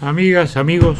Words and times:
Amigas, 0.00 0.58
amigos, 0.58 0.98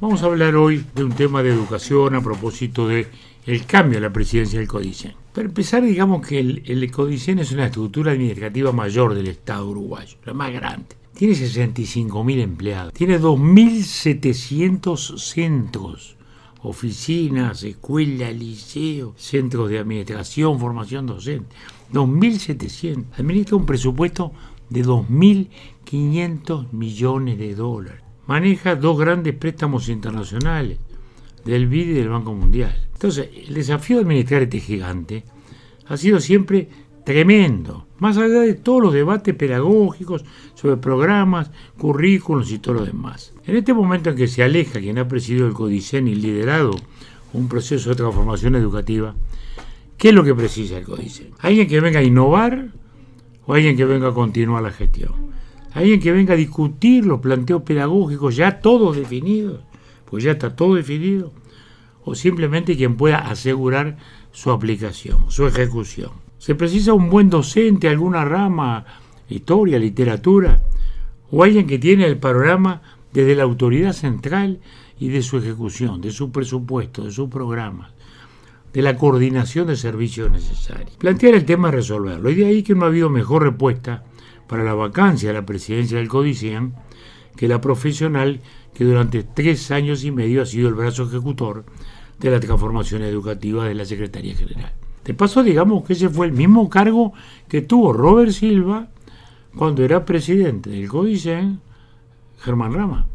vamos 0.00 0.22
a 0.22 0.26
hablar 0.26 0.56
hoy 0.56 0.86
de 0.94 1.04
un 1.04 1.12
tema 1.12 1.42
de 1.42 1.50
educación 1.50 2.14
a 2.14 2.22
propósito 2.22 2.88
de 2.88 3.06
el 3.44 3.66
cambio 3.66 3.98
en 3.98 4.04
la 4.04 4.12
presidencia 4.12 4.58
del 4.58 4.68
Codicen. 4.68 5.12
Para 5.34 5.48
empezar, 5.48 5.82
digamos 5.82 6.26
que 6.26 6.40
el, 6.40 6.62
el 6.64 6.90
Codicen 6.90 7.40
es 7.40 7.52
una 7.52 7.66
estructura 7.66 8.12
administrativa 8.12 8.72
mayor 8.72 9.12
del 9.14 9.26
Estado 9.26 9.68
uruguayo, 9.68 10.16
la 10.24 10.32
más 10.32 10.50
grande. 10.50 10.96
Tiene 11.12 11.34
65.000 11.34 12.40
empleados, 12.40 12.94
tiene 12.94 13.20
2.700 13.20 15.18
centros, 15.18 16.16
oficinas, 16.62 17.62
escuelas, 17.64 18.34
liceos, 18.34 19.12
centros 19.20 19.68
de 19.68 19.78
administración, 19.78 20.58
formación 20.58 21.04
docente. 21.04 21.54
2.700. 21.92 23.04
Administra 23.18 23.58
un 23.58 23.66
presupuesto 23.66 24.32
de 24.70 24.82
2.500 24.82 26.72
millones 26.72 27.38
de 27.38 27.54
dólares 27.54 28.01
maneja 28.26 28.76
dos 28.76 28.98
grandes 28.98 29.34
préstamos 29.34 29.88
internacionales, 29.88 30.78
del 31.44 31.66
BID 31.66 31.88
y 31.88 31.92
del 31.94 32.08
Banco 32.08 32.34
Mundial. 32.34 32.76
Entonces, 32.92 33.28
el 33.48 33.54
desafío 33.54 33.96
de 33.96 34.02
administrar 34.02 34.42
este 34.42 34.60
gigante 34.60 35.24
ha 35.88 35.96
sido 35.96 36.20
siempre 36.20 36.68
tremendo, 37.04 37.86
más 37.98 38.16
allá 38.16 38.40
de 38.40 38.54
todos 38.54 38.80
los 38.80 38.94
debates 38.94 39.34
pedagógicos 39.34 40.24
sobre 40.54 40.76
programas, 40.76 41.50
currículos 41.78 42.52
y 42.52 42.58
todo 42.58 42.74
lo 42.74 42.84
demás. 42.84 43.32
En 43.44 43.56
este 43.56 43.74
momento 43.74 44.10
en 44.10 44.16
que 44.16 44.28
se 44.28 44.42
aleja 44.42 44.78
quien 44.78 44.98
ha 44.98 45.08
presidido 45.08 45.46
el 45.46 45.52
Codicen 45.52 46.06
y 46.06 46.14
liderado 46.14 46.76
un 47.32 47.48
proceso 47.48 47.90
de 47.90 47.96
transformación 47.96 48.54
educativa, 48.54 49.14
¿qué 49.96 50.10
es 50.10 50.14
lo 50.14 50.22
que 50.22 50.34
precisa 50.34 50.78
el 50.78 50.84
Codicen? 50.84 51.30
¿Alguien 51.40 51.66
que 51.66 51.80
venga 51.80 51.98
a 51.98 52.04
innovar 52.04 52.68
o 53.46 53.54
alguien 53.54 53.76
que 53.76 53.84
venga 53.84 54.08
a 54.08 54.14
continuar 54.14 54.62
la 54.62 54.70
gestión? 54.70 55.32
Alguien 55.74 56.00
que 56.00 56.12
venga 56.12 56.34
a 56.34 56.36
discutir 56.36 57.06
los 57.06 57.20
planteos 57.20 57.62
pedagógicos 57.62 58.36
ya 58.36 58.60
todos 58.60 58.96
definidos, 58.96 59.60
pues 60.04 60.24
ya 60.24 60.32
está 60.32 60.54
todo 60.54 60.74
definido, 60.74 61.32
o 62.04 62.14
simplemente 62.14 62.76
quien 62.76 62.96
pueda 62.96 63.18
asegurar 63.18 63.96
su 64.32 64.50
aplicación, 64.50 65.30
su 65.30 65.46
ejecución. 65.46 66.10
Se 66.38 66.54
precisa 66.54 66.92
un 66.92 67.08
buen 67.08 67.30
docente, 67.30 67.88
alguna 67.88 68.24
rama, 68.24 68.84
historia, 69.28 69.78
literatura, 69.78 70.62
o 71.30 71.44
alguien 71.44 71.66
que 71.66 71.78
tiene 71.78 72.04
el 72.06 72.18
panorama 72.18 72.82
desde 73.12 73.34
la 73.34 73.44
autoridad 73.44 73.92
central 73.92 74.60
y 74.98 75.08
de 75.08 75.22
su 75.22 75.38
ejecución, 75.38 76.00
de 76.00 76.10
su 76.10 76.30
presupuesto, 76.30 77.04
de 77.04 77.10
su 77.10 77.28
programa, 77.28 77.92
de 78.72 78.82
la 78.82 78.96
coordinación 78.96 79.66
de 79.66 79.76
servicios 79.76 80.30
necesarios. 80.30 80.96
Plantear 80.98 81.34
el 81.34 81.44
tema 81.44 81.68
y 81.68 81.72
resolverlo. 81.72 82.30
Y 82.30 82.34
de 82.34 82.46
ahí 82.46 82.62
que 82.62 82.74
no 82.74 82.84
ha 82.84 82.88
habido 82.88 83.10
mejor 83.10 83.42
respuesta 83.42 84.04
para 84.52 84.64
la 84.64 84.74
vacancia 84.74 85.30
de 85.30 85.32
la 85.32 85.46
presidencia 85.46 85.96
del 85.96 86.08
CODICEAN 86.08 86.74
que 87.36 87.48
la 87.48 87.62
profesional 87.62 88.42
que 88.74 88.84
durante 88.84 89.22
tres 89.22 89.70
años 89.70 90.04
y 90.04 90.10
medio 90.10 90.42
ha 90.42 90.44
sido 90.44 90.68
el 90.68 90.74
brazo 90.74 91.04
ejecutor 91.04 91.64
de 92.18 92.30
la 92.30 92.38
transformación 92.38 93.00
educativa 93.00 93.66
de 93.66 93.74
la 93.74 93.86
Secretaría 93.86 94.36
General. 94.36 94.70
De 95.06 95.14
paso, 95.14 95.42
digamos 95.42 95.84
que 95.84 95.94
ese 95.94 96.10
fue 96.10 96.26
el 96.26 96.32
mismo 96.32 96.68
cargo 96.68 97.14
que 97.48 97.62
tuvo 97.62 97.94
Robert 97.94 98.32
Silva 98.32 98.88
cuando 99.56 99.86
era 99.86 100.04
presidente 100.04 100.68
del 100.68 100.86
CODICEN, 100.86 101.58
Germán 102.40 102.74
Rama, 102.74 103.06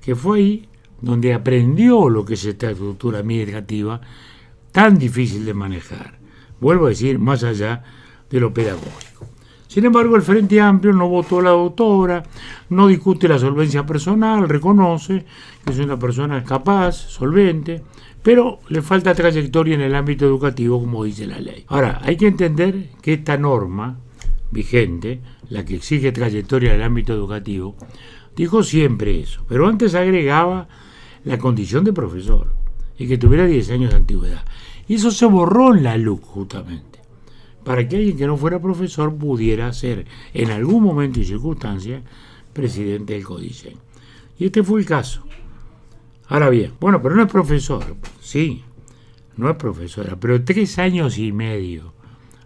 que 0.00 0.14
fue 0.14 0.38
ahí 0.38 0.68
donde 1.00 1.34
aprendió 1.34 2.08
lo 2.08 2.24
que 2.24 2.34
es 2.34 2.44
esta 2.44 2.70
estructura 2.70 3.18
administrativa 3.18 4.00
tan 4.70 5.00
difícil 5.00 5.44
de 5.46 5.54
manejar. 5.54 6.20
Vuelvo 6.60 6.86
a 6.86 6.90
decir, 6.90 7.18
más 7.18 7.42
allá 7.42 7.82
de 8.30 8.38
lo 8.38 8.54
pedagógico. 8.54 9.33
Sin 9.74 9.84
embargo, 9.84 10.14
el 10.14 10.22
Frente 10.22 10.60
Amplio 10.60 10.92
no 10.92 11.08
votó 11.08 11.40
a 11.40 11.42
la 11.42 11.50
doctora, 11.50 12.22
no 12.68 12.86
discute 12.86 13.26
la 13.26 13.40
solvencia 13.40 13.84
personal, 13.84 14.48
reconoce 14.48 15.24
que 15.64 15.72
es 15.72 15.80
una 15.80 15.98
persona 15.98 16.44
capaz, 16.44 16.92
solvente, 16.92 17.82
pero 18.22 18.60
le 18.68 18.82
falta 18.82 19.16
trayectoria 19.16 19.74
en 19.74 19.80
el 19.80 19.96
ámbito 19.96 20.26
educativo, 20.26 20.78
como 20.78 21.02
dice 21.02 21.26
la 21.26 21.40
ley. 21.40 21.64
Ahora, 21.66 21.98
hay 22.04 22.16
que 22.16 22.28
entender 22.28 22.90
que 23.02 23.14
esta 23.14 23.36
norma 23.36 23.98
vigente, 24.52 25.18
la 25.48 25.64
que 25.64 25.74
exige 25.74 26.12
trayectoria 26.12 26.70
en 26.70 26.76
el 26.76 26.84
ámbito 26.84 27.12
educativo, 27.12 27.74
dijo 28.36 28.62
siempre 28.62 29.18
eso, 29.18 29.44
pero 29.48 29.66
antes 29.66 29.96
agregaba 29.96 30.68
la 31.24 31.38
condición 31.38 31.82
de 31.82 31.92
profesor 31.92 32.46
y 32.96 33.08
que 33.08 33.18
tuviera 33.18 33.44
10 33.44 33.70
años 33.72 33.90
de 33.90 33.96
antigüedad. 33.96 34.44
Y 34.86 34.94
eso 34.94 35.10
se 35.10 35.26
borró 35.26 35.74
en 35.74 35.82
la 35.82 35.96
LUC 35.96 36.22
justamente 36.22 36.93
para 37.64 37.88
que 37.88 37.96
alguien 37.96 38.16
que 38.16 38.26
no 38.26 38.36
fuera 38.36 38.60
profesor 38.60 39.14
pudiera 39.14 39.72
ser 39.72 40.06
en 40.32 40.50
algún 40.50 40.82
momento 40.82 41.20
y 41.20 41.24
circunstancia 41.24 42.02
presidente 42.52 43.14
del 43.14 43.24
Códice. 43.24 43.76
Y 44.38 44.46
este 44.46 44.62
fue 44.62 44.80
el 44.80 44.86
caso. 44.86 45.24
Ahora 46.28 46.48
bien, 46.50 46.72
bueno, 46.80 47.02
pero 47.02 47.16
no 47.16 47.22
es 47.22 47.30
profesor, 47.30 47.96
sí, 48.20 48.62
no 49.36 49.50
es 49.50 49.56
profesora, 49.56 50.16
pero 50.18 50.42
tres 50.42 50.78
años 50.78 51.18
y 51.18 51.32
medio 51.32 51.92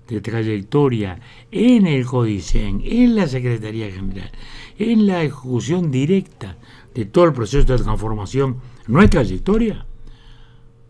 de 0.08 0.20
trayectoria 0.20 1.20
en 1.50 1.86
el 1.86 2.04
Codicen, 2.04 2.82
en 2.84 3.14
la 3.14 3.28
Secretaría 3.28 3.90
General, 3.90 4.30
en 4.78 5.06
la 5.06 5.22
ejecución 5.22 5.90
directa 5.90 6.56
de 6.94 7.04
todo 7.04 7.26
el 7.26 7.32
proceso 7.32 7.76
de 7.76 7.82
transformación, 7.84 8.56
¿no 8.86 9.02
es 9.02 9.10
trayectoria? 9.10 9.86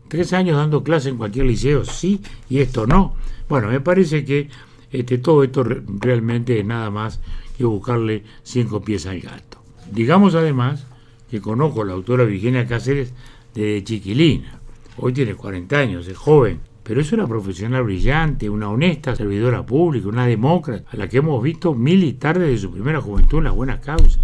Tres 0.08 0.32
años 0.32 0.56
dando 0.56 0.82
clase 0.82 1.10
en 1.10 1.16
cualquier 1.16 1.46
liceo, 1.46 1.84
sí, 1.84 2.20
y 2.48 2.58
esto 2.58 2.86
no. 2.86 3.14
Bueno, 3.48 3.68
me 3.68 3.80
parece 3.80 4.24
que 4.24 4.48
este, 4.90 5.18
todo 5.18 5.42
esto 5.44 5.64
realmente 5.64 6.58
es 6.58 6.64
nada 6.64 6.90
más 6.90 7.20
que 7.56 7.64
buscarle 7.64 8.24
cinco 8.42 8.80
pies 8.80 9.06
al 9.06 9.20
gato. 9.20 9.58
Digamos 9.92 10.34
además 10.34 10.86
que 11.30 11.40
conozco 11.40 11.82
a 11.82 11.86
la 11.86 11.92
autora 11.92 12.24
Virginia 12.24 12.66
Cáceres 12.66 13.12
de 13.54 13.82
chiquilina. 13.84 14.58
Hoy 14.96 15.12
tiene 15.12 15.34
40 15.34 15.78
años, 15.78 16.08
es 16.08 16.16
joven, 16.16 16.60
pero 16.82 17.00
es 17.00 17.12
una 17.12 17.26
profesional 17.26 17.84
brillante, 17.84 18.48
una 18.48 18.70
honesta 18.70 19.14
servidora 19.14 19.64
pública, 19.64 20.08
una 20.08 20.26
demócrata, 20.26 20.88
a 20.90 20.96
la 20.96 21.08
que 21.08 21.18
hemos 21.18 21.42
visto 21.42 21.74
militar 21.74 22.38
desde 22.38 22.58
su 22.58 22.70
primera 22.70 23.00
juventud 23.00 23.38
en 23.38 23.44
las 23.44 23.54
buenas 23.54 23.80
causas. 23.80 24.20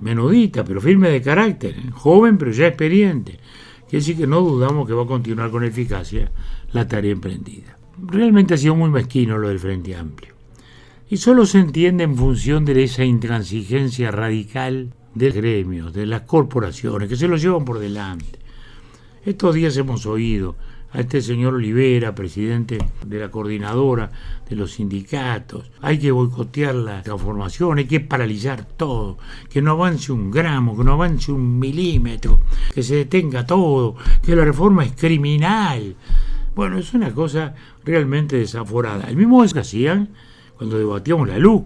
Menudita, 0.00 0.64
pero 0.64 0.80
firme 0.80 1.10
de 1.10 1.20
carácter, 1.20 1.90
joven 1.92 2.38
pero 2.38 2.52
ya 2.52 2.68
experiente. 2.68 3.38
Quiere 3.90 4.04
decir 4.04 4.16
que 4.16 4.26
no 4.26 4.40
dudamos 4.40 4.86
que 4.86 4.94
va 4.94 5.02
a 5.02 5.06
continuar 5.06 5.50
con 5.50 5.64
eficacia 5.64 6.30
la 6.72 6.86
tarea 6.86 7.12
emprendida 7.12 7.80
realmente 8.06 8.54
ha 8.54 8.58
sido 8.58 8.74
muy 8.74 8.90
mezquino 8.90 9.38
lo 9.38 9.48
del 9.48 9.58
Frente 9.58 9.94
Amplio. 9.94 10.34
Y 11.08 11.16
solo 11.16 11.44
se 11.46 11.58
entiende 11.58 12.04
en 12.04 12.16
función 12.16 12.64
de 12.64 12.82
esa 12.82 13.04
intransigencia 13.04 14.10
radical 14.10 14.94
del 15.14 15.32
gremio, 15.32 15.90
de 15.90 16.06
las 16.06 16.22
corporaciones, 16.22 17.08
que 17.08 17.16
se 17.16 17.26
lo 17.26 17.36
llevan 17.36 17.64
por 17.64 17.80
delante. 17.80 18.38
Estos 19.24 19.54
días 19.54 19.76
hemos 19.76 20.06
oído 20.06 20.56
a 20.92 21.00
este 21.00 21.20
señor 21.22 21.54
Olivera, 21.54 22.14
presidente 22.14 22.78
de 23.04 23.18
la 23.18 23.30
coordinadora 23.30 24.10
de 24.48 24.56
los 24.56 24.72
sindicatos. 24.72 25.70
Hay 25.80 25.98
que 25.98 26.10
boicotear 26.10 26.74
la 26.74 27.02
transformación, 27.02 27.78
hay 27.78 27.86
que 27.86 28.00
paralizar 28.00 28.64
todo, 28.64 29.18
que 29.48 29.62
no 29.62 29.72
avance 29.72 30.12
un 30.12 30.30
gramo, 30.30 30.76
que 30.76 30.84
no 30.84 30.92
avance 30.92 31.30
un 31.32 31.58
milímetro, 31.58 32.40
que 32.74 32.82
se 32.82 32.96
detenga 32.96 33.46
todo, 33.46 33.96
que 34.22 34.34
la 34.34 34.44
reforma 34.44 34.84
es 34.84 34.92
criminal. 34.92 35.94
Bueno, 36.54 36.78
es 36.78 36.92
una 36.94 37.12
cosa 37.12 37.54
realmente 37.84 38.36
desaforada. 38.36 39.08
El 39.08 39.16
mismo 39.16 39.44
es 39.44 39.54
que 39.54 39.60
hacían 39.60 40.10
cuando 40.56 40.78
debatíamos 40.78 41.28
la 41.28 41.38
luz. 41.38 41.62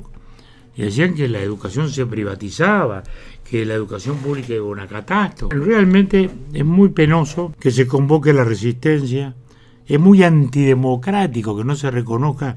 Y 0.77 0.83
decían 0.83 1.15
que 1.15 1.29
la 1.29 1.41
educación 1.41 1.89
se 1.89 2.07
privatizaba, 2.07 3.03
que 3.49 3.65
la 3.65 3.75
educación 3.75 4.17
pública 4.17 4.55
era 4.55 4.65
una 4.65 4.87
catástrofe. 4.87 5.57
Realmente 5.57 6.31
es 6.53 6.65
muy 6.65 6.89
penoso 6.89 7.53
que 7.61 7.71
se 7.71 7.87
convoque 7.87 8.33
la 8.33 8.45
resistencia, 8.45 9.35
es 9.87 10.01
muy 10.01 10.23
antidemocrático 10.23 11.57
que 11.57 11.65
no 11.65 11.77
se 11.77 11.91
reconozca 11.91 12.57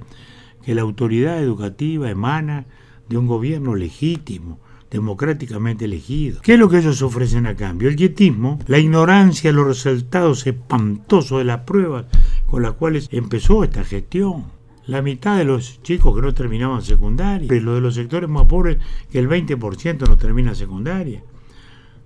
que 0.63 0.73
la 0.73 0.81
autoridad 0.81 1.41
educativa 1.41 2.09
emana 2.09 2.65
de 3.07 3.17
un 3.17 3.27
gobierno 3.27 3.75
legítimo, 3.75 4.59
democráticamente 4.89 5.85
elegido. 5.85 6.41
¿Qué 6.41 6.53
es 6.53 6.59
lo 6.59 6.69
que 6.69 6.79
ellos 6.79 7.01
ofrecen 7.01 7.45
a 7.45 7.55
cambio? 7.55 7.89
El 7.89 7.95
quietismo, 7.95 8.59
la 8.67 8.79
ignorancia, 8.79 9.51
los 9.51 9.67
resultados 9.67 10.47
espantosos 10.47 11.39
de 11.39 11.45
las 11.45 11.61
pruebas 11.61 12.05
con 12.49 12.63
las 12.63 12.73
cuales 12.73 13.09
empezó 13.11 13.63
esta 13.63 13.83
gestión. 13.83 14.56
La 14.87 15.01
mitad 15.01 15.37
de 15.37 15.43
los 15.43 15.81
chicos 15.83 16.15
que 16.15 16.21
no 16.21 16.33
terminaban 16.33 16.81
secundaria, 16.81 17.51
lo 17.61 17.75
de 17.75 17.81
los 17.81 17.95
sectores 17.95 18.29
más 18.29 18.45
pobres, 18.45 18.77
que 19.11 19.19
el 19.19 19.27
20% 19.27 20.07
no 20.07 20.17
termina 20.17 20.55
secundaria. 20.55 21.21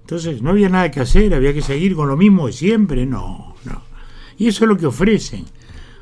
Entonces, 0.01 0.41
no 0.41 0.49
había 0.49 0.67
nada 0.67 0.89
que 0.89 0.99
hacer, 0.99 1.33
había 1.33 1.53
que 1.53 1.61
seguir 1.61 1.95
con 1.95 2.07
lo 2.07 2.17
mismo 2.17 2.47
de 2.47 2.53
siempre. 2.53 3.05
No, 3.05 3.55
no. 3.65 3.83
Y 4.37 4.47
eso 4.47 4.65
es 4.65 4.69
lo 4.69 4.77
que 4.77 4.87
ofrecen, 4.87 5.45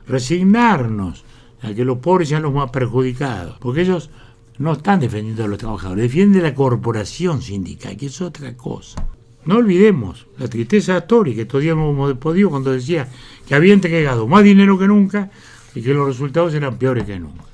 resignarnos 0.07 1.25
a 1.61 1.73
que 1.73 1.83
los 1.83 1.97
pobres 1.97 2.29
sean 2.29 2.43
los 2.43 2.53
más 2.53 2.71
perjudicados, 2.71 3.57
porque 3.59 3.81
ellos 3.81 4.09
no 4.57 4.73
están 4.73 5.01
defendiendo 5.01 5.43
a 5.43 5.47
los 5.47 5.57
trabajadores, 5.57 6.03
defienden 6.03 6.43
la 6.43 6.55
corporación 6.55 7.41
sindical, 7.41 7.97
que 7.97 8.05
es 8.05 8.21
otra 8.21 8.55
cosa. 8.55 9.05
No 9.45 9.57
olvidemos 9.57 10.27
la 10.37 10.47
tristeza 10.47 10.95
de 10.95 11.01
Tori, 11.01 11.35
que 11.35 11.45
todavía 11.45 11.75
no 11.75 11.89
hemos 11.89 12.13
podido 12.13 12.49
cuando 12.49 12.71
decía 12.71 13.07
que 13.47 13.55
había 13.55 13.73
entregado 13.73 14.27
más 14.27 14.43
dinero 14.43 14.77
que 14.77 14.87
nunca 14.87 15.31
y 15.75 15.81
que 15.81 15.93
los 15.93 16.07
resultados 16.07 16.53
eran 16.53 16.77
peores 16.77 17.05
que 17.05 17.19
nunca. 17.19 17.45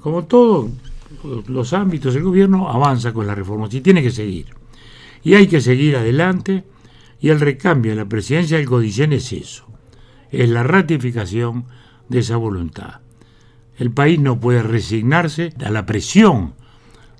Como 0.00 0.24
todos 0.24 0.70
los 1.48 1.72
ámbitos, 1.72 2.14
el 2.14 2.22
gobierno 2.22 2.68
avanza 2.68 3.12
con 3.12 3.26
la 3.26 3.34
reforma 3.34 3.68
y 3.70 3.80
tiene 3.80 4.02
que 4.02 4.10
seguir. 4.10 4.46
Y 5.22 5.34
hay 5.34 5.46
que 5.46 5.60
seguir 5.60 5.96
adelante 5.96 6.64
y 7.20 7.28
el 7.28 7.40
recambio 7.40 7.92
en 7.92 7.98
la 7.98 8.06
presidencia 8.06 8.56
del 8.56 8.66
Codicen 8.66 9.12
es 9.12 9.32
eso, 9.32 9.66
es 10.30 10.48
la 10.48 10.62
ratificación 10.62 11.66
de 12.08 12.20
esa 12.20 12.36
voluntad. 12.36 13.00
El 13.76 13.90
país 13.90 14.18
no 14.18 14.40
puede 14.40 14.62
resignarse 14.62 15.52
a 15.64 15.70
la 15.70 15.86
presión 15.86 16.54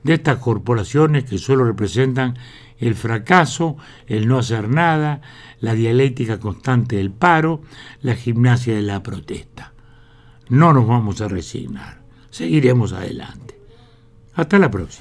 de 0.02 0.14
estas 0.14 0.38
corporaciones 0.38 1.24
que 1.24 1.38
solo 1.38 1.64
representan 1.64 2.38
el 2.80 2.94
fracaso, 2.94 3.76
el 4.06 4.26
no 4.26 4.38
hacer 4.38 4.68
nada, 4.68 5.20
la 5.60 5.74
dialéctica 5.74 6.40
constante 6.40 6.96
del 6.96 7.10
paro, 7.10 7.62
la 8.02 8.16
gimnasia 8.16 8.74
de 8.74 8.82
la 8.82 9.02
protesta. 9.02 9.72
No 10.48 10.72
nos 10.72 10.86
vamos 10.86 11.20
a 11.20 11.28
resignar, 11.28 12.00
seguiremos 12.30 12.92
adelante. 12.92 13.60
Hasta 14.34 14.58
la 14.58 14.70
próxima. 14.70 14.98